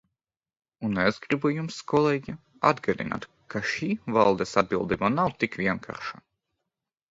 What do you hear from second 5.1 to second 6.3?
nav tik vienkārša.